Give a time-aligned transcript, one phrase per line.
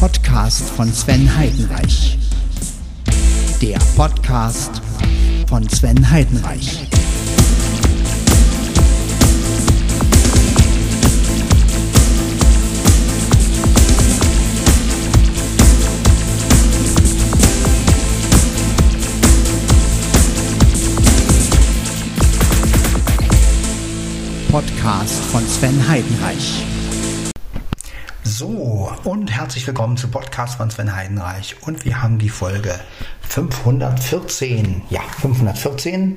[0.00, 2.16] Podcast von Sven Heidenreich.
[3.60, 4.80] Der Podcast
[5.46, 6.86] von Sven Heidenreich.
[24.50, 26.69] Podcast von Sven Heidenreich.
[28.40, 31.56] So, und herzlich willkommen zu Podcast von Sven Heidenreich.
[31.60, 32.74] Und wir haben die Folge
[33.20, 34.80] 514.
[34.88, 36.16] Ja, 514.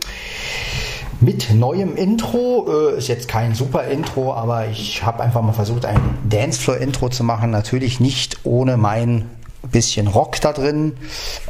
[1.19, 2.93] Mit neuem Intro.
[2.93, 5.99] Äh, ist jetzt kein super Intro, aber ich habe einfach mal versucht, ein
[6.29, 7.51] Dancefloor-Intro zu machen.
[7.51, 9.29] Natürlich nicht ohne mein
[9.73, 10.93] bisschen Rock da drin.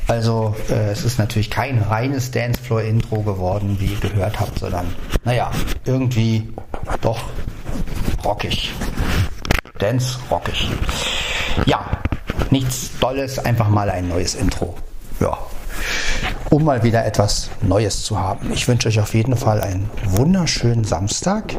[0.08, 4.88] Also äh, es ist natürlich kein reines Dancefloor-Intro geworden, wie ihr gehört habt, sondern
[5.24, 5.52] naja,
[5.86, 6.52] irgendwie
[7.02, 7.20] doch
[8.26, 8.74] rockig.
[9.80, 10.70] Dance rockig.
[11.66, 11.86] Ja,
[12.52, 14.76] nichts Dolles, einfach mal ein neues Intro.
[15.20, 15.38] Ja.
[16.52, 18.52] Um mal wieder etwas Neues zu haben.
[18.54, 21.56] Ich wünsche euch auf jeden Fall einen wunderschönen Samstag.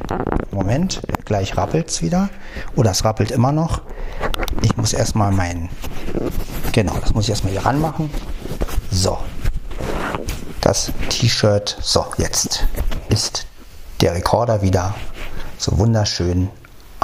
[0.52, 2.28] Moment, gleich rappelt es wieder.
[2.76, 3.82] Oder es rappelt immer noch.
[4.62, 5.68] Ich muss erstmal meinen.
[6.72, 8.10] Genau, das muss ich erstmal hier ranmachen.
[8.90, 9.18] So.
[10.60, 11.76] Das T-Shirt.
[11.80, 12.66] So, jetzt
[13.08, 13.46] ist
[14.00, 14.94] der Rekorder wieder
[15.58, 16.48] so wunderschön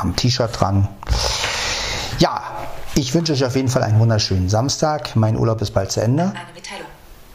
[0.00, 0.88] am T-Shirt dran.
[2.18, 2.42] Ja,
[2.94, 5.14] ich wünsche euch auf jeden Fall einen wunderschönen Samstag.
[5.16, 6.24] Mein Urlaub ist bald zu Ende.
[6.24, 6.86] Eine Mitteilung.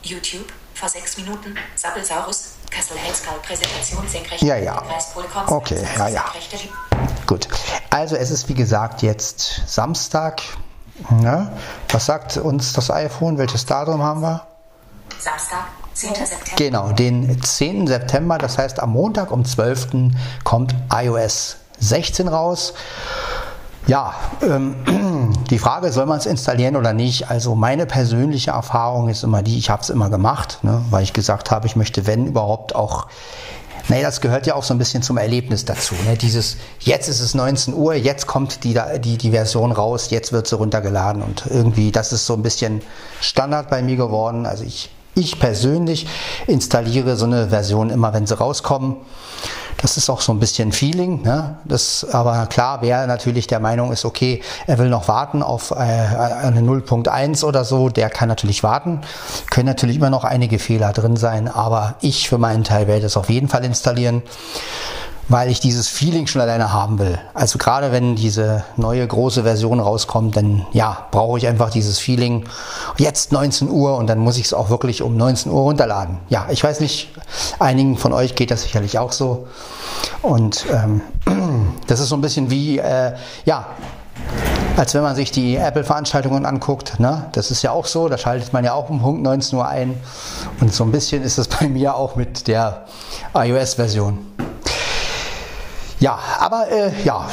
[0.01, 1.55] YouTube vor sechs Minuten.
[1.75, 2.51] Sappelsaurus.
[2.69, 4.41] Kassel Helskal Präsentation senkrecht.
[4.41, 4.83] Ja, ja.
[5.47, 6.25] Okay, ja, ja.
[7.25, 7.47] Gut.
[7.89, 10.41] Also es ist wie gesagt jetzt Samstag.
[11.09, 11.51] Ne?
[11.89, 13.37] Was sagt uns das iPhone?
[13.37, 14.45] Welches Datum haben wir?
[15.19, 16.13] Samstag, 10.
[16.15, 16.55] September.
[16.57, 17.87] Genau, den 10.
[17.87, 18.37] September.
[18.37, 20.11] Das heißt, am Montag um 12.
[20.43, 22.73] kommt iOS 16 raus.
[23.87, 24.75] Ja, ähm,
[25.49, 27.29] die Frage, soll man es installieren oder nicht?
[27.29, 31.13] Also meine persönliche Erfahrung ist immer die, ich habe es immer gemacht, ne, weil ich
[31.13, 33.07] gesagt habe, ich möchte, wenn überhaupt auch,
[33.87, 35.93] naja, das gehört ja auch so ein bisschen zum Erlebnis dazu.
[36.07, 36.17] Ne?
[36.17, 40.47] Dieses, jetzt ist es 19 Uhr, jetzt kommt die, die, die Version raus, jetzt wird
[40.47, 42.81] sie runtergeladen und irgendwie, das ist so ein bisschen
[43.21, 44.47] Standard bei mir geworden.
[44.47, 46.07] Also ich, ich persönlich
[46.47, 48.95] installiere so eine Version immer, wenn sie rauskommen.
[49.81, 51.21] Das ist auch so ein bisschen Feeling.
[51.21, 51.57] Ne?
[51.65, 55.75] Das, aber klar, wer natürlich der Meinung ist, okay, er will noch warten auf äh,
[55.75, 59.01] eine 0.1 oder so, der kann natürlich warten.
[59.51, 63.17] Können natürlich immer noch einige Fehler drin sein, aber ich für meinen Teil werde es
[63.17, 64.23] auf jeden Fall installieren
[65.27, 67.17] weil ich dieses Feeling schon alleine haben will.
[67.33, 72.45] Also gerade wenn diese neue große Version rauskommt, dann ja, brauche ich einfach dieses Feeling.
[72.97, 76.19] Jetzt 19 Uhr und dann muss ich es auch wirklich um 19 Uhr runterladen.
[76.29, 77.09] Ja, ich weiß nicht,
[77.59, 79.47] einigen von euch geht das sicherlich auch so.
[80.21, 81.01] Und ähm,
[81.87, 83.13] das ist so ein bisschen wie, äh,
[83.45, 83.65] ja,
[84.77, 86.99] als wenn man sich die Apple-Veranstaltungen anguckt.
[86.99, 87.27] Ne?
[87.31, 89.97] Das ist ja auch so, da schaltet man ja auch um Punkt 19 Uhr ein.
[90.59, 92.85] Und so ein bisschen ist es bei mir auch mit der
[93.33, 94.19] iOS-Version.
[96.05, 97.27] Ja, aber äh, ja,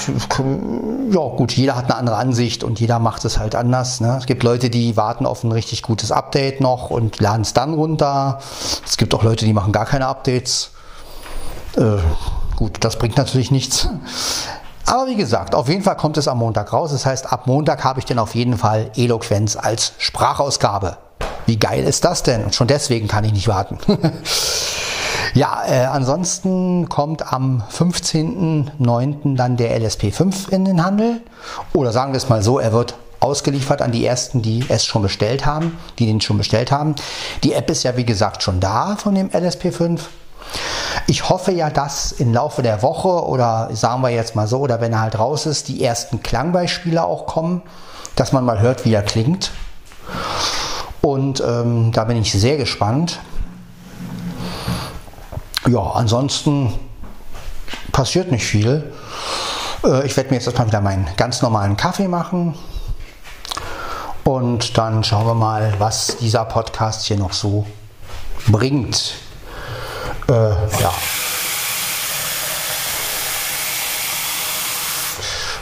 [1.10, 4.00] ja, gut, jeder hat eine andere Ansicht und jeder macht es halt anders.
[4.00, 4.16] Ne?
[4.19, 7.75] Es gibt Leute, die warten auf ein richtig gutes Update noch und laden es dann
[7.75, 8.38] runter.
[8.87, 10.71] Es gibt auch Leute, die machen gar keine Updates.
[11.77, 11.99] Äh,
[12.56, 13.91] gut, das bringt natürlich nichts.
[14.87, 16.93] Aber wie gesagt, auf jeden Fall kommt es am Montag raus.
[16.93, 20.97] Das heißt, ab Montag habe ich dann auf jeden Fall Eloquenz als Sprachausgabe.
[21.44, 22.44] Wie geil ist das denn?
[22.44, 23.77] Und schon deswegen kann ich nicht warten.
[25.34, 29.37] Ja, äh, ansonsten kommt am 15.09.
[29.37, 31.21] dann der LSP5 in den Handel.
[31.72, 35.03] Oder sagen wir es mal so, er wird ausgeliefert an die ersten, die es schon
[35.03, 36.97] bestellt haben, die den schon bestellt haben.
[37.44, 40.00] Die App ist ja wie gesagt schon da von dem LSP5.
[41.06, 44.81] Ich hoffe ja, dass im Laufe der Woche oder sagen wir jetzt mal so, oder
[44.81, 47.62] wenn er halt raus ist, die ersten Klangbeispiele auch kommen,
[48.16, 49.53] dass man mal hört, wie er klingt.
[51.00, 53.21] Und ähm, da bin ich sehr gespannt.
[55.68, 56.72] Ja, ansonsten
[57.92, 58.92] passiert nicht viel.
[59.84, 62.54] Äh, ich werde mir jetzt erstmal wieder meinen ganz normalen Kaffee machen.
[64.24, 67.66] Und dann schauen wir mal, was dieser Podcast hier noch so
[68.48, 69.14] bringt.
[70.28, 70.92] Äh, ja.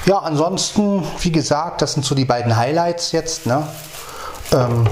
[0.06, 3.46] Ja, ansonsten, wie gesagt, das sind so die beiden Highlights jetzt.
[3.46, 3.66] Ne?
[4.52, 4.86] Ähm,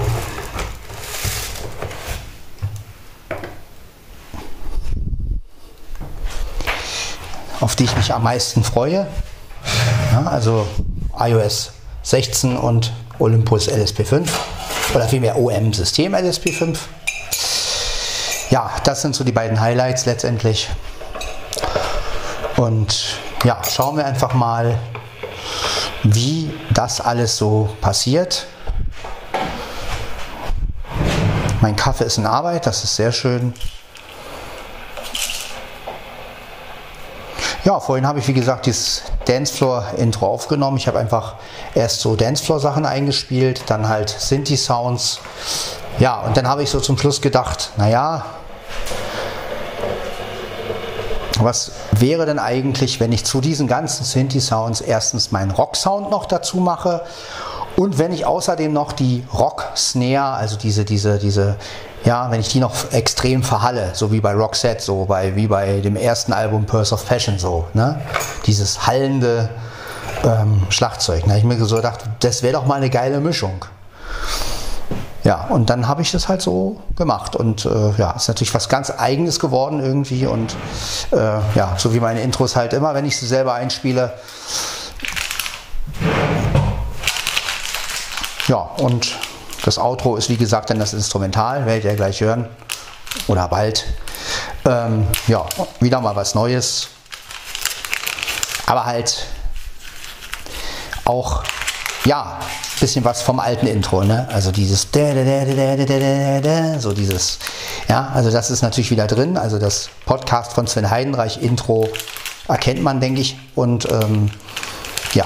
[7.69, 9.05] auf die ich mich am meisten freue.
[10.11, 10.65] Ja, also
[11.19, 11.71] iOS
[12.01, 14.27] 16 und Olympus LSP5
[14.95, 16.75] oder vielmehr OM System LSP5.
[18.49, 20.67] Ja, das sind so die beiden Highlights letztendlich.
[22.57, 24.79] Und ja, schauen wir einfach mal,
[26.01, 28.47] wie das alles so passiert.
[31.61, 33.53] Mein Kaffee ist in Arbeit, das ist sehr schön.
[37.69, 40.77] Ja, vorhin habe ich wie gesagt dieses Dancefloor-Intro aufgenommen.
[40.77, 41.35] Ich habe einfach
[41.75, 45.19] erst so Dancefloor-Sachen eingespielt, dann halt Synthi-Sounds.
[45.99, 48.25] Ja, und dann habe ich so zum Schluss gedacht, naja,
[51.37, 56.57] was wäre denn eigentlich, wenn ich zu diesen ganzen Synthi-Sounds erstens meinen Rock-Sound noch dazu
[56.57, 57.03] mache
[57.75, 61.55] und wenn ich außerdem noch die Rock-Snare, also diese, diese, diese,
[62.05, 65.81] ja, wenn ich die noch extrem verhalle, so wie bei Roxette, so bei, wie bei
[65.81, 67.99] dem ersten Album Purse of Passion, so, ne?
[68.45, 69.49] Dieses hallende
[70.23, 71.23] ähm, Schlagzeug.
[71.23, 73.65] Da habe ich mir so gedacht, das wäre doch mal eine geile Mischung.
[75.23, 77.35] Ja, und dann habe ich das halt so gemacht.
[77.35, 80.25] Und äh, ja, ist natürlich was ganz Eigenes geworden irgendwie.
[80.25, 80.55] Und
[81.11, 81.17] äh,
[81.55, 84.13] ja, so wie meine Intros halt immer, wenn ich sie selber einspiele.
[88.47, 89.17] Ja, und
[89.63, 92.47] das Outro ist wie gesagt dann das Instrumental, werdet ihr gleich hören.
[93.27, 93.85] Oder bald.
[94.65, 95.45] Ähm, ja,
[95.79, 96.89] wieder mal was Neues.
[98.65, 99.25] Aber halt
[101.05, 101.43] auch,
[102.05, 102.39] ja,
[102.79, 104.27] bisschen was vom alten Intro, ne?
[104.31, 104.87] Also dieses
[106.79, 107.39] so dieses,
[107.87, 109.37] ja, also das ist natürlich wieder drin.
[109.37, 111.89] Also das Podcast von Sven Heidenreich Intro
[112.47, 113.37] erkennt man, denke ich.
[113.55, 114.29] Und ähm,
[115.13, 115.25] ja,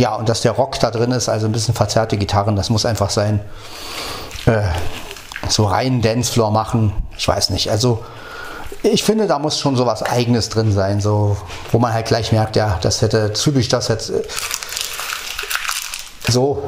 [0.00, 2.86] ja, und dass der Rock da drin ist, also ein bisschen verzerrte Gitarren, das muss
[2.86, 3.40] einfach sein.
[4.46, 4.62] Äh,
[5.48, 7.70] so rein Dancefloor machen, ich weiß nicht.
[7.70, 8.02] Also
[8.82, 11.36] ich finde, da muss schon so was Eigenes drin sein, so
[11.70, 14.10] wo man halt gleich merkt, ja, das hätte typisch das jetzt
[16.28, 16.62] so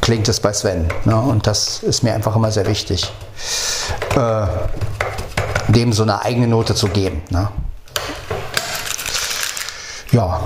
[0.00, 0.86] klingt es bei Sven.
[1.04, 1.16] Ne?
[1.16, 3.10] Und das ist mir einfach immer sehr wichtig,
[4.14, 4.46] äh,
[5.66, 7.22] dem so eine eigene Note zu geben.
[7.30, 7.48] Ne?
[10.12, 10.40] Ja.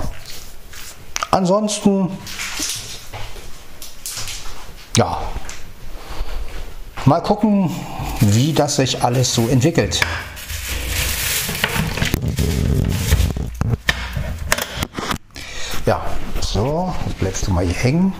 [1.31, 2.09] Ansonsten,
[4.97, 5.17] ja,
[7.05, 7.73] mal gucken,
[8.19, 10.01] wie das sich alles so entwickelt.
[15.85, 16.05] Ja,
[16.41, 18.13] so, bleibst du mal hier hängen.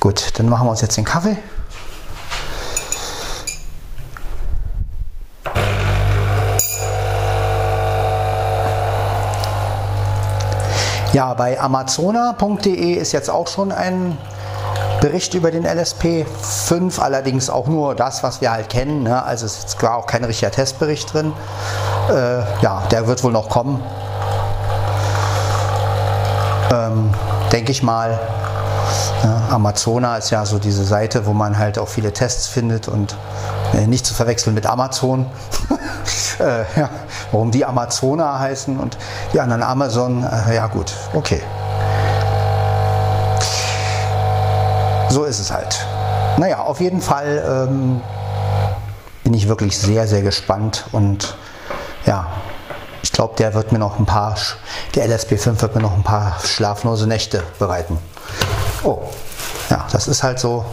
[0.00, 1.36] Gut, dann machen wir uns jetzt den Kaffee.
[11.14, 14.18] Ja, bei amazona.de ist jetzt auch schon ein
[15.00, 19.04] Bericht über den LSP 5, allerdings auch nur das, was wir halt kennen.
[19.04, 19.22] Ne?
[19.22, 21.32] Also es ist gar auch kein richtiger Testbericht drin.
[22.10, 23.82] Äh, ja, der wird wohl noch kommen
[26.74, 27.10] ähm,
[27.52, 28.18] denke ich mal.
[29.22, 33.16] Ja, Amazona ist ja so diese Seite, wo man halt auch viele Tests findet und
[33.86, 35.26] nicht zu verwechseln mit Amazon.
[36.38, 36.90] äh, ja,
[37.32, 38.96] warum die Amazona heißen und
[39.32, 41.42] die anderen Amazon, äh, ja gut, okay.
[45.08, 45.86] So ist es halt.
[46.38, 48.00] Naja, auf jeden Fall ähm,
[49.22, 51.36] bin ich wirklich sehr, sehr gespannt und
[52.06, 52.26] ja,
[53.02, 54.34] ich glaube, der wird mir noch ein paar,
[54.94, 57.98] der LSP5 wird mir noch ein paar schlaflose Nächte bereiten.
[58.82, 59.02] Oh,
[59.70, 60.64] ja, das ist halt so.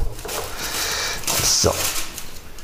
[1.43, 1.71] So,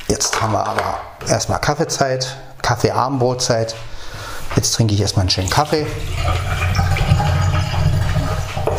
[0.07, 3.75] jetzt haben wir aber erstmal Kaffeezeit, Kaffee-Abendbrotzeit.
[4.55, 5.85] Jetzt trinke ich erstmal einen schönen Kaffee.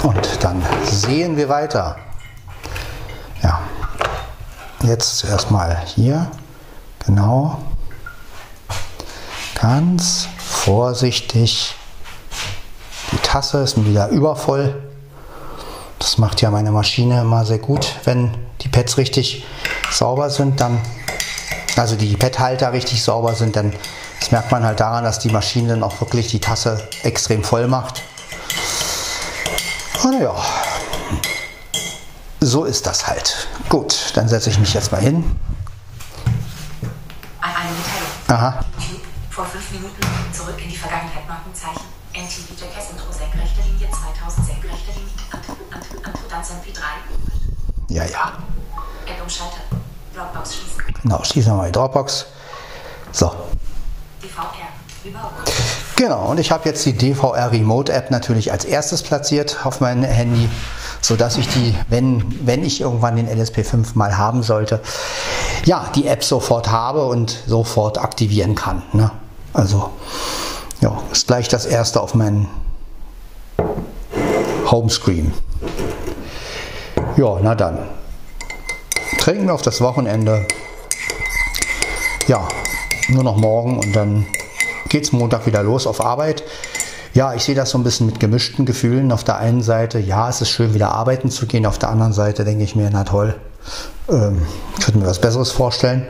[0.03, 1.97] Und dann sehen wir weiter.
[3.43, 3.61] Ja,
[4.83, 6.31] jetzt erstmal hier.
[7.07, 7.59] Genau.
[9.55, 11.75] Ganz vorsichtig.
[13.13, 14.83] Die Tasse ist wieder übervoll.
[15.99, 19.45] Das macht ja meine Maschine immer sehr gut, wenn die Pads richtig
[19.91, 20.81] sauber sind, dann
[21.79, 23.73] also die Pad-Halter richtig sauber sind, dann
[24.21, 27.69] das merkt man halt daran, dass die Maschine dann auch wirklich die Tasse extrem voll
[27.69, 28.03] macht.
[30.03, 30.35] Und ja,
[32.41, 33.49] so ist das halt.
[33.69, 35.25] Gut, dann setze ich mich jetzt mal hin.
[37.41, 38.09] Eine Mitteilung.
[38.29, 38.65] Aha.
[38.79, 40.01] YouTube, vor fünf Minuten
[40.33, 41.83] zurück in die Vergangenheit Markenzeichen.
[42.13, 45.13] MTV Jackass Intro senkrechte Linie 2000 senkrechte Linie.
[45.31, 46.81] Ant- Ant- Ant- Dann MP3.
[47.95, 48.33] Ja, ja.
[49.07, 49.78] App umschalten.
[50.19, 51.03] Dropbox schließen.
[51.03, 52.27] Genau, schließen wir mal die Dropbox.
[53.13, 53.33] So,
[54.21, 54.69] DVR.
[55.97, 60.03] Genau, und ich habe jetzt die DVR Remote App natürlich als erstes platziert auf mein
[60.03, 60.49] Handy,
[61.01, 64.81] sodass ich die, wenn, wenn ich irgendwann den LSP5 mal haben sollte,
[65.65, 68.83] ja, die App sofort habe und sofort aktivieren kann.
[68.93, 69.11] Ne?
[69.53, 69.91] Also,
[70.81, 72.49] ja, ist gleich das erste auf meinem
[74.71, 75.33] Homescreen.
[77.17, 77.79] Ja, na dann.
[79.19, 80.47] Trinken wir auf das Wochenende.
[82.27, 82.49] Ja,
[83.09, 84.27] nur noch morgen und dann
[84.89, 86.43] geht's Montag wieder los auf Arbeit.
[87.15, 89.13] ja, ich sehe das so ein bisschen mit gemischten Gefühlen.
[89.13, 91.67] Auf der einen Seite, ja, es ist schön, wieder arbeiten zu gehen.
[91.67, 93.35] Auf der anderen Seite denke ich mir, na toll,
[94.09, 94.47] ähm,
[94.83, 96.07] könnte mir was Besseres vorstellen.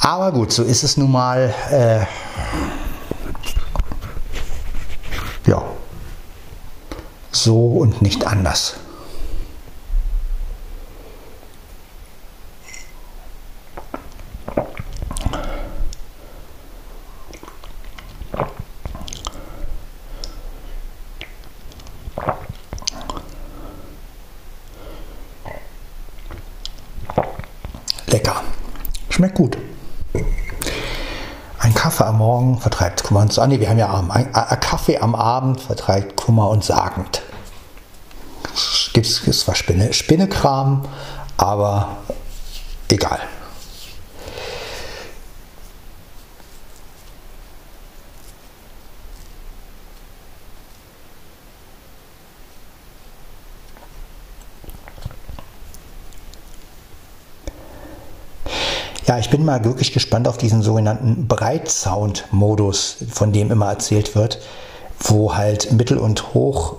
[0.00, 1.54] Aber gut, so ist es nun mal.
[1.70, 2.00] Äh,
[5.48, 5.62] ja,
[7.30, 8.76] so und nicht anders.
[28.06, 28.42] Lecker.
[29.10, 29.58] Schmeckt gut.
[31.58, 32.04] Ein Kaffee
[32.58, 33.50] vertreibt Kummer und Sorgen.
[33.50, 34.10] Nee, wir haben ja Abend.
[34.10, 37.22] Ein, ein, Kaffee am Abend vertreibt Kummer und Sagend.
[38.92, 40.84] Gibt es zwar Spinne, Spinnekram,
[41.36, 41.96] aber
[42.88, 43.20] egal.
[59.08, 64.38] Ja, ich bin mal wirklich gespannt auf diesen sogenannten Breitsound-Modus, von dem immer erzählt wird,
[65.00, 66.76] wo halt Mittel- und Hoch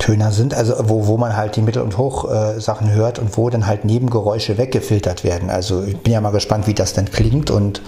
[0.00, 3.50] Töner sind, also wo, wo man halt die Mittel- und Hochsachen äh, hört und wo
[3.50, 5.48] dann halt Nebengeräusche weggefiltert werden.
[5.48, 7.82] Also ich bin ja mal gespannt, wie das denn klingt und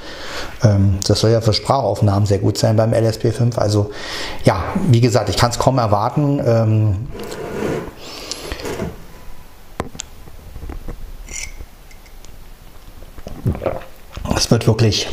[0.62, 3.58] ähm, das soll ja für Sprachaufnahmen sehr gut sein beim LSP5.
[3.58, 3.90] Also
[4.44, 6.40] ja, wie gesagt, ich kann es kaum erwarten.
[6.46, 6.96] Ähm,
[14.52, 15.08] wird wirklich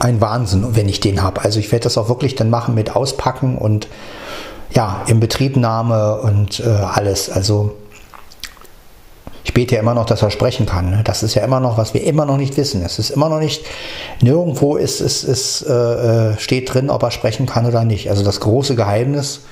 [0.00, 1.42] ein Wahnsinn, wenn ich den habe.
[1.42, 3.88] Also ich werde das auch wirklich dann machen mit Auspacken und
[4.74, 7.30] ja, Inbetriebnahme und äh, alles.
[7.30, 7.76] Also
[9.44, 10.90] ich bete ja immer noch, dass er sprechen kann.
[10.90, 11.02] Ne?
[11.04, 12.82] Das ist ja immer noch, was wir immer noch nicht wissen.
[12.84, 13.64] Es ist immer noch nicht,
[14.20, 18.10] nirgendwo ist, ist, ist, äh, äh steht drin, ob er sprechen kann oder nicht.
[18.10, 19.42] Also das große Geheimnis.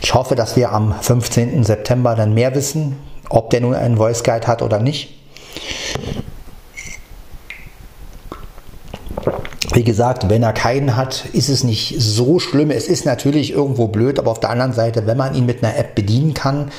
[0.00, 1.64] Ich hoffe, dass wir am 15.
[1.64, 2.96] September dann mehr wissen,
[3.28, 5.23] ob der nun einen Voice Guide hat oder nicht.
[9.74, 12.70] Wie gesagt, wenn er keinen hat, ist es nicht so schlimm.
[12.70, 15.76] Es ist natürlich irgendwo blöd, aber auf der anderen Seite, wenn man ihn mit einer
[15.76, 16.70] App bedienen kann,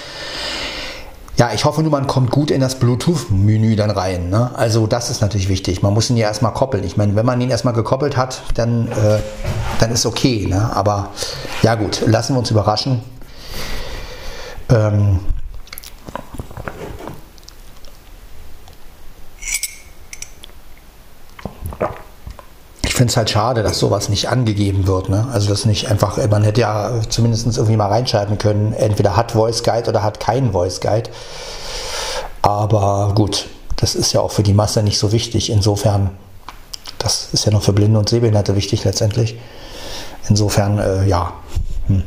[1.37, 4.29] ja, ich hoffe nur, man kommt gut in das Bluetooth-Menü dann rein.
[4.29, 4.51] Ne?
[4.55, 5.81] Also das ist natürlich wichtig.
[5.81, 6.85] Man muss ihn ja erstmal koppeln.
[6.85, 9.19] Ich meine, wenn man ihn erstmal gekoppelt hat, dann, äh,
[9.79, 10.47] dann ist okay.
[10.47, 10.71] Ne?
[10.73, 11.09] Aber
[11.63, 13.01] ja gut, lassen wir uns überraschen.
[14.69, 15.19] Ähm,
[22.95, 25.09] finde es halt schade, dass sowas nicht angegeben wird.
[25.09, 25.27] Ne?
[25.33, 29.63] Also das nicht einfach, man hätte ja zumindest irgendwie mal reinschalten können, entweder hat Voice
[29.63, 31.09] Guide oder hat keinen Voice Guide.
[32.41, 35.49] Aber gut, das ist ja auch für die Masse nicht so wichtig.
[35.49, 36.11] Insofern,
[36.99, 39.35] das ist ja noch für Blinde und Sehbehinderte wichtig letztendlich.
[40.29, 41.33] Insofern, äh, ja.
[41.87, 42.03] Hm.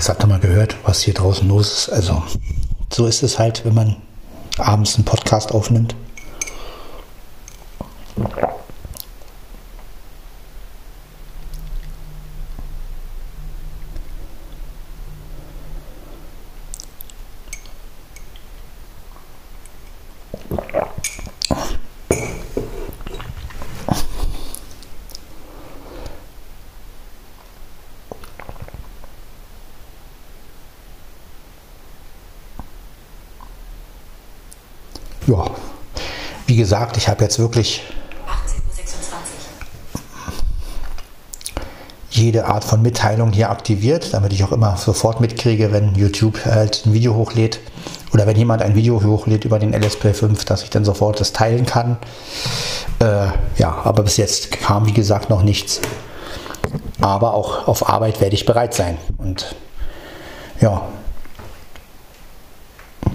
[0.00, 1.90] Jetzt habt ihr mal gehört, was hier draußen los ist.
[1.90, 2.22] Also,
[2.90, 3.96] so ist es halt, wenn man
[4.56, 5.94] abends einen Podcast aufnimmt.
[35.26, 35.48] Ja,
[36.48, 37.82] wie gesagt, ich habe jetzt wirklich
[38.28, 38.52] 18.26
[42.10, 46.86] jede Art von Mitteilung hier aktiviert, damit ich auch immer sofort mitkriege, wenn YouTube halt
[46.86, 47.58] ein Video hochlädt
[48.12, 51.66] oder wenn jemand ein Video hochlädt über den LSP5, dass ich dann sofort das teilen
[51.66, 51.96] kann.
[53.00, 53.26] Äh,
[53.58, 55.80] ja, aber bis jetzt kam wie gesagt noch nichts.
[57.00, 58.96] Aber auch auf Arbeit werde ich bereit sein.
[59.18, 59.56] Und
[60.60, 60.82] ja,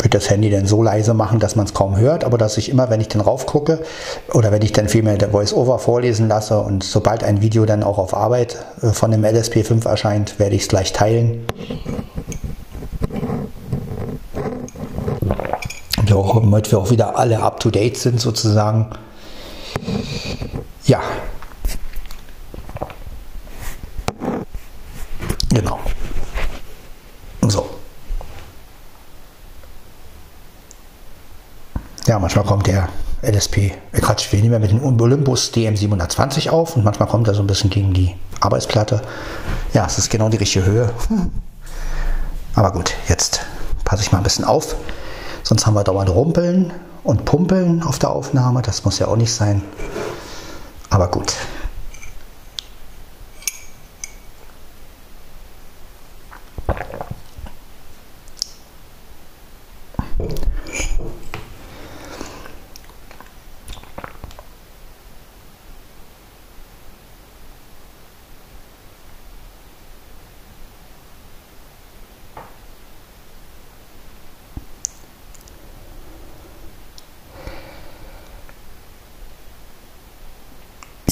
[0.06, 2.70] würde das Handy dann so leise machen, dass man es kaum hört, aber dass ich
[2.70, 3.80] immer, wenn ich dann raufgucke
[4.34, 7.98] oder wenn ich dann vielmehr der Voice-Over vorlesen lasse und sobald ein Video dann auch
[7.98, 11.46] auf Arbeit äh, von dem LSP5 erscheint, werde ich es gleich teilen.
[16.08, 18.92] Ja, damit wir auch wieder alle up-to-date sind sozusagen.
[20.86, 21.02] Ja.
[25.50, 25.80] Genau.
[27.48, 27.66] So.
[32.08, 32.88] Ja, manchmal kommt der
[33.24, 37.34] LSP, äh Quatsch, wir nehmen ja mit dem Olympus DM720 auf und manchmal kommt er
[37.34, 39.02] so ein bisschen gegen die Arbeitsplatte.
[39.74, 40.92] Ja, es ist genau die richtige Höhe.
[42.54, 43.42] Aber gut, jetzt
[43.86, 44.76] passe ich mal ein bisschen auf.
[45.42, 46.72] Sonst haben wir dauernd Rumpeln
[47.04, 48.62] und Pumpeln auf der Aufnahme.
[48.62, 49.64] Das muss ja auch nicht sein.
[50.92, 51.34] Aber gut.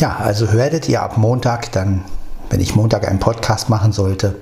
[0.03, 2.03] Ja, also werdet ihr ab Montag dann,
[2.49, 4.35] wenn ich Montag einen Podcast machen sollte,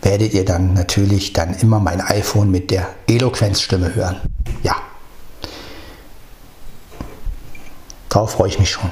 [0.00, 4.22] werdet ihr dann natürlich dann immer mein iPhone mit der Eloquenzstimme hören.
[4.62, 4.74] Ja.
[8.08, 8.90] Darauf freue ich mich schon.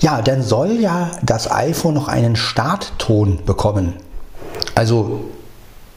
[0.00, 3.94] Ja, dann soll ja das iPhone noch einen Startton bekommen.
[4.74, 5.24] Also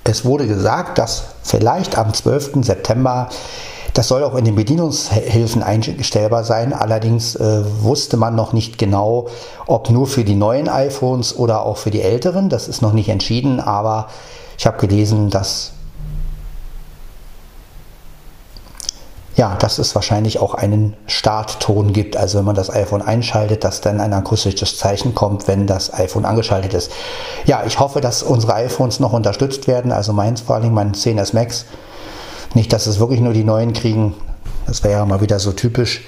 [0.07, 2.63] es wurde gesagt, dass vielleicht am 12.
[2.63, 3.27] September,
[3.93, 9.27] das soll auch in den Bedienungshilfen einstellbar sein, allerdings äh, wusste man noch nicht genau,
[9.65, 12.47] ob nur für die neuen iPhones oder auch für die älteren.
[12.47, 14.07] Das ist noch nicht entschieden, aber
[14.57, 15.73] ich habe gelesen, dass
[19.37, 22.17] ja, dass es wahrscheinlich auch einen Startton gibt.
[22.17, 26.25] Also wenn man das iPhone einschaltet, dass dann ein akustisches Zeichen kommt, wenn das iPhone
[26.25, 26.91] angeschaltet ist.
[27.45, 29.91] Ja, ich hoffe, dass unsere iPhones noch unterstützt werden.
[29.91, 31.65] Also meins vor allem, mein 10s Max.
[32.55, 34.15] Nicht, dass es wirklich nur die neuen kriegen.
[34.65, 36.01] Das wäre ja mal wieder so typisch.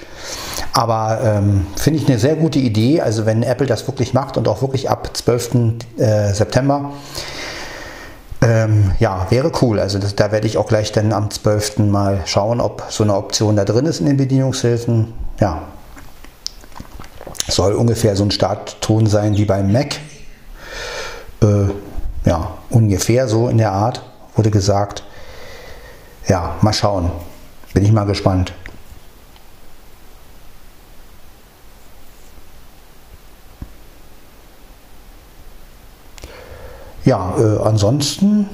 [0.73, 3.01] Aber ähm, finde ich eine sehr gute Idee.
[3.01, 5.51] Also wenn Apple das wirklich macht und auch wirklich ab 12.
[5.97, 6.93] Äh, September
[8.41, 9.79] ähm, ja, wäre cool.
[9.79, 11.79] Also das, da werde ich auch gleich dann am 12.
[11.79, 15.13] mal schauen, ob so eine Option da drin ist in den Bedienungshilfen.
[15.39, 15.63] Ja,
[17.47, 19.95] soll ungefähr so ein Startton sein wie beim Mac.
[21.41, 21.67] Äh,
[22.25, 24.03] ja, ungefähr so in der Art,
[24.35, 25.03] wurde gesagt.
[26.27, 27.11] Ja, mal schauen.
[27.73, 28.53] Bin ich mal gespannt.
[37.09, 38.47] Ja, äh, ansonsten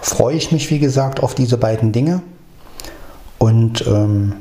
[0.00, 2.20] freue ich mich, wie gesagt, auf diese beiden Dinge.
[3.38, 4.32] Und ähm,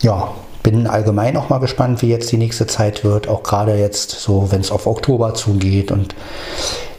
[0.00, 0.30] ja,
[0.62, 3.28] bin allgemein auch mal gespannt, wie jetzt die nächste Zeit wird.
[3.28, 6.14] Auch gerade jetzt so, wenn es auf Oktober zugeht und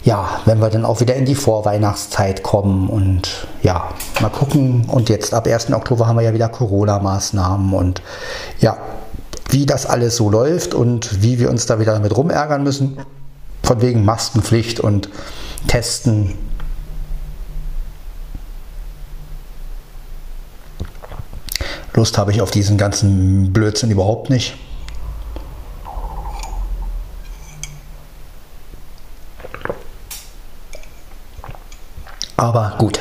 [0.08, 3.90] ja, wenn wir dann auch wieder in die Vorweihnachtszeit kommen und ja,
[4.22, 4.86] mal gucken.
[4.88, 5.74] Und jetzt ab 1.
[5.74, 8.02] Oktober haben wir ja wieder Corona-Maßnahmen und
[8.62, 8.78] ja,
[9.50, 12.98] wie das alles so läuft und wie wir uns da wieder damit rumärgern müssen.
[13.64, 15.10] Von wegen Maskenpflicht und
[15.68, 16.36] Testen.
[21.96, 24.56] Lust habe ich auf diesen ganzen Blödsinn überhaupt nicht.
[32.40, 33.00] Aber gut.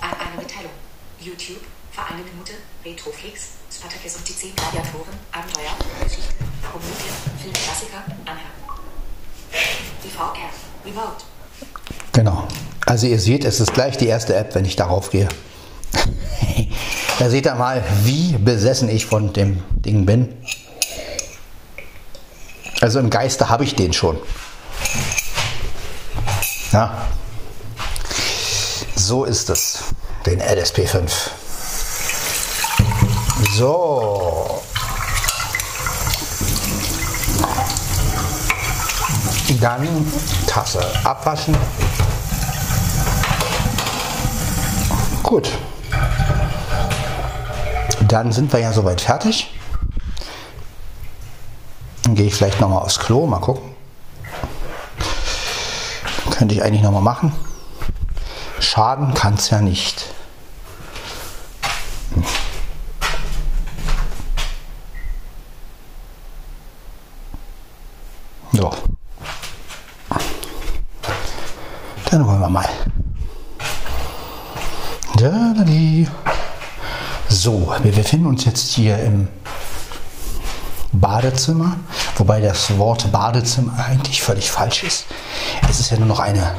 [0.00, 0.70] Eine Mitteilung.
[1.18, 1.56] YouTube,
[1.90, 2.52] für eine Minute,
[2.84, 5.72] Retroflix, Spartacus und die 10 Gladiatoren, Abenteuer,
[6.04, 6.34] Geschichte,
[6.70, 8.58] Komödie, Film, Klassiker, Anhang.
[10.04, 10.10] Die
[13.28, 15.28] Es ist gleich die erste App, wenn ich darauf gehe.
[17.18, 20.34] da seht ihr mal, wie besessen ich von dem Ding bin.
[22.80, 24.18] Also im Geiste habe ich den schon.
[26.72, 27.06] Ja.
[28.96, 29.84] So ist es,
[30.24, 31.10] den LSP5.
[33.56, 34.62] So.
[39.60, 39.86] Dann
[40.46, 41.54] Tasse abwaschen.
[45.28, 45.50] Gut.
[48.00, 49.52] Dann sind wir ja soweit fertig.
[52.02, 53.74] Dann gehe ich vielleicht nochmal aufs Klo, mal gucken.
[56.30, 57.34] Könnte ich eigentlich nochmal machen.
[58.58, 60.06] Schaden kann es ja nicht.
[68.52, 68.72] So.
[72.10, 72.77] Dann wollen wir mal.
[77.48, 79.26] So, wir befinden uns jetzt hier im
[80.92, 81.78] Badezimmer,
[82.18, 85.06] wobei das Wort Badezimmer eigentlich völlig falsch ist.
[85.66, 86.54] Es ist ja nur noch eine,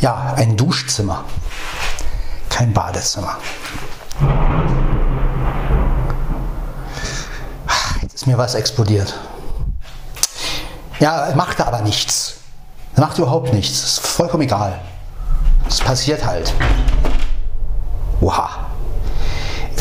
[0.00, 1.26] ja, ein Duschzimmer,
[2.48, 3.36] kein Badezimmer.
[8.00, 9.12] Jetzt ist mir was explodiert.
[11.00, 12.36] Ja, macht aber nichts.
[12.96, 13.84] Macht überhaupt nichts.
[13.84, 14.80] Ist vollkommen egal.
[15.68, 16.54] Es passiert halt.
[18.22, 18.51] Oha.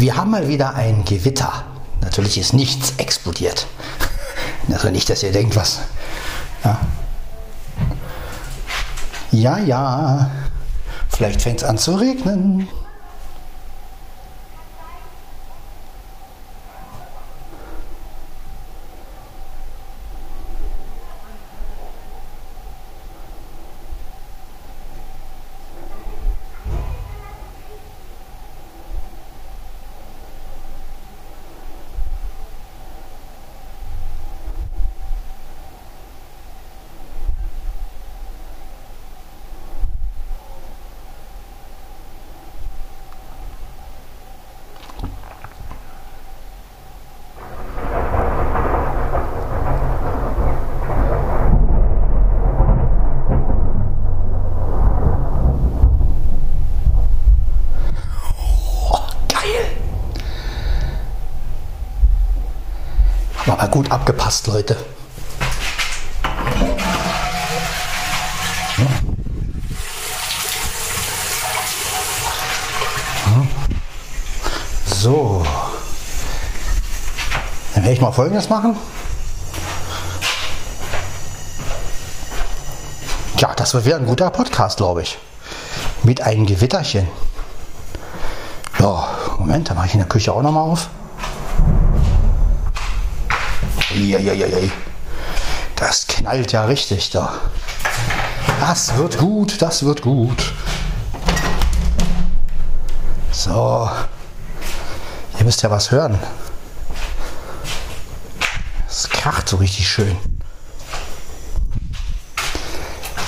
[0.02, 1.64] Wir haben mal wieder ein Gewitter.
[2.02, 3.68] Natürlich ist nichts explodiert.
[4.72, 5.82] Also nicht, dass ihr denkt, was.
[6.64, 6.80] Ja,
[9.32, 9.60] ja.
[9.60, 10.32] ja.
[11.08, 12.68] Vielleicht fängt es an zu regnen.
[63.48, 64.78] Aber gut abgepasst, Leute.
[74.86, 75.44] So.
[77.74, 78.76] Dann werde ich mal folgendes machen.
[83.38, 85.17] Ja, das wird wieder ein guter Podcast, glaube ich.
[86.04, 87.08] Mit einem Gewitterchen.
[88.78, 89.08] Ja,
[89.39, 90.89] Moment, da mache ich in der Küche auch nochmal auf.
[93.93, 94.71] Eieieiei.
[95.75, 97.34] Das knallt ja richtig da.
[98.60, 100.54] Das wird gut, das wird gut.
[103.32, 103.89] So.
[105.39, 106.19] Ihr müsst ja was hören.
[108.88, 110.15] Es kracht so richtig schön.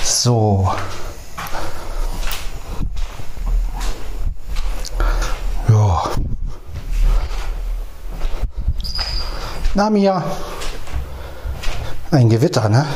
[0.04, 0.72] So.
[5.68, 6.04] Ja.
[9.74, 10.22] Na Mia.
[12.14, 12.86] Ein Gewitter, ne?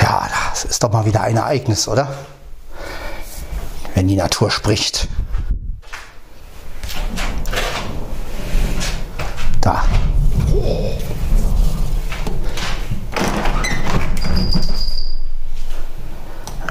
[0.00, 2.14] Ja, das ist doch mal wieder ein Ereignis, oder?
[3.96, 5.08] Wenn die Natur spricht.
[9.60, 9.82] Da.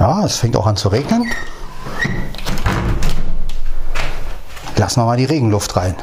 [0.00, 1.30] Ja, es fängt auch an zu regnen.
[4.76, 5.96] Lassen wir mal die Regenluft rein.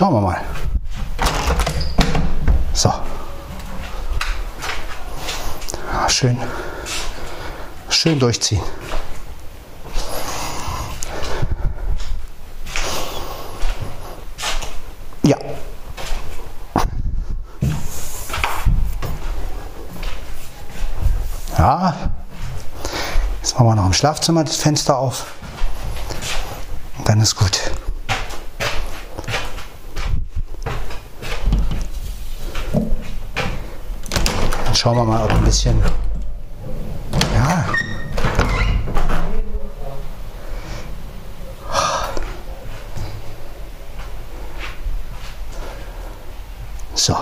[0.00, 0.40] Schauen wir mal.
[2.72, 2.90] So.
[5.92, 6.38] Ja, schön.
[7.90, 8.62] Schön durchziehen.
[15.22, 15.36] Ja.
[21.58, 21.94] Ja.
[23.42, 25.26] Jetzt machen wir noch im Schlafzimmer das Fenster auf.
[26.96, 27.60] Und dann ist gut.
[34.80, 35.78] schauen wir mal, ob ein bisschen.
[37.34, 37.66] Ja.
[46.94, 47.16] So.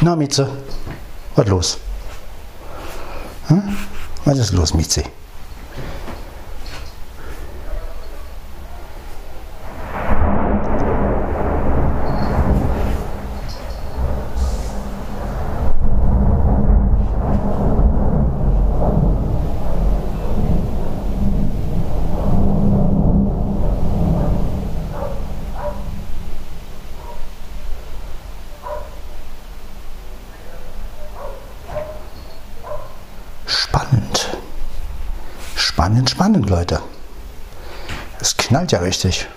[0.00, 0.48] Na, Mietze,
[1.36, 1.78] was los?
[3.46, 3.76] Hm?
[4.24, 5.19] Was ist los, Mietze?
[36.50, 36.80] Leute.
[38.20, 39.28] Es knallt ja richtig.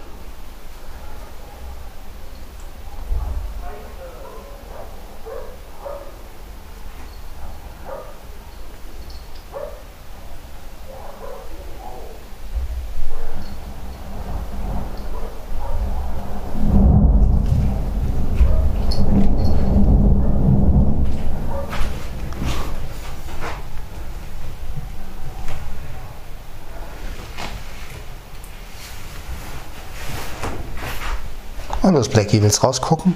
[31.94, 33.16] Los, Blackie, willst rausgucken?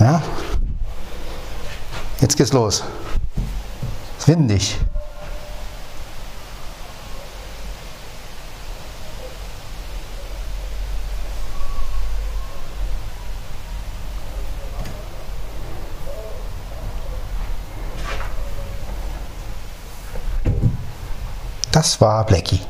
[0.00, 0.22] Ja?
[2.20, 2.82] Jetzt geht's los.
[4.18, 4.78] Ist windig.
[21.70, 22.60] Das war Blackie.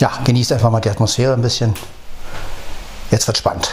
[0.00, 1.74] Ja, genießt einfach mal die Atmosphäre ein bisschen.
[3.10, 3.70] Jetzt wird spannend.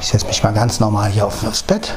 [0.00, 1.94] Ich setze mich mal ganz normal hier auf, aufs Bett.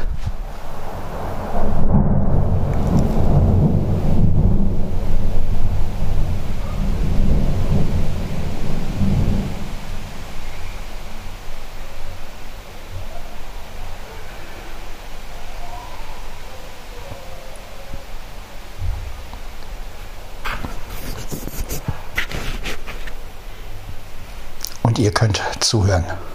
[24.84, 26.31] Und ihr könnt zuhören.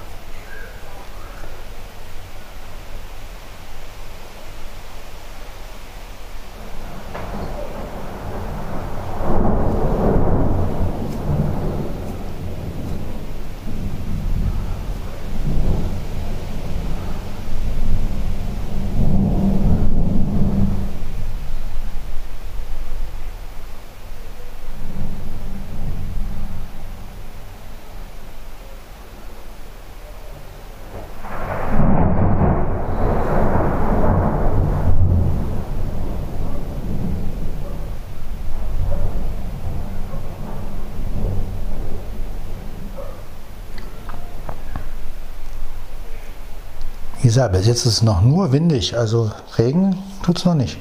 [47.26, 50.78] Wie gesagt, bis jetzt ist es noch nur windig, also Regen tut es noch nicht.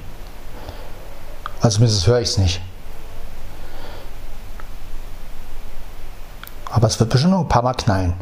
[1.60, 2.62] Also zumindest höre ich es nicht.
[6.70, 8.14] Aber es wird bestimmt noch ein paar Mal knallen.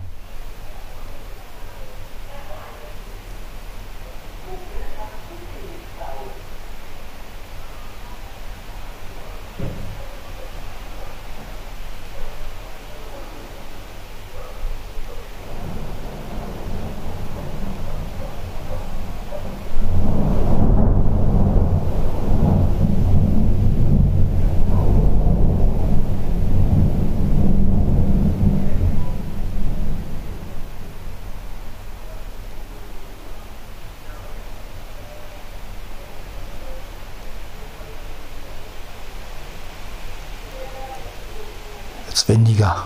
[42.33, 42.77] Jetzt windiger.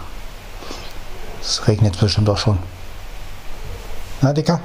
[1.41, 2.59] Es regnet bestimmt auch schon.
[4.21, 4.59] Na, Dicker?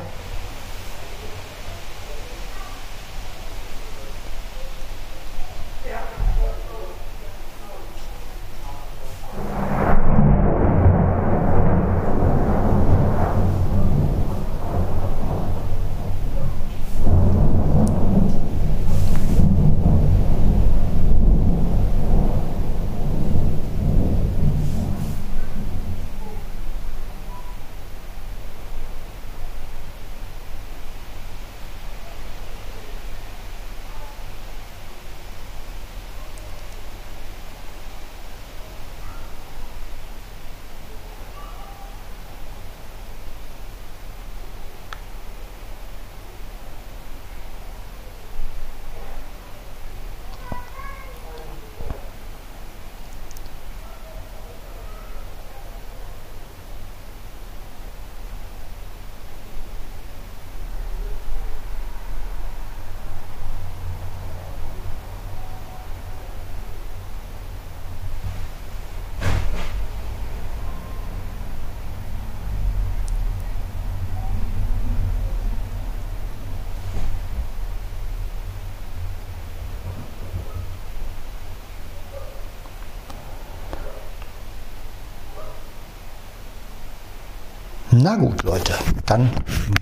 [87.94, 88.72] Na gut, Leute,
[89.04, 89.28] dann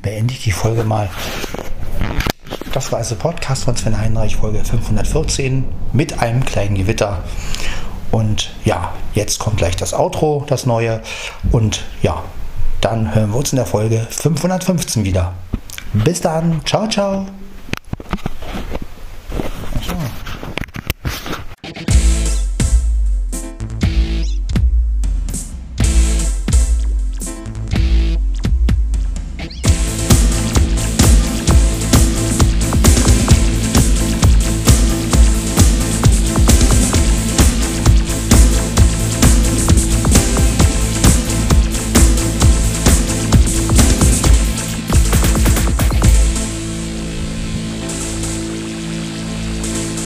[0.02, 1.08] beende ich die Folge mal.
[2.72, 7.22] Das war also Podcast von Sven Heinreich, Folge 514 mit einem kleinen Gewitter.
[8.10, 11.00] Und ja, jetzt kommt gleich das Outro, das neue.
[11.52, 12.24] Und ja,
[12.80, 15.34] dann hören wir uns in der Folge 515 wieder.
[15.92, 16.62] Bis dann.
[16.64, 17.26] Ciao, ciao.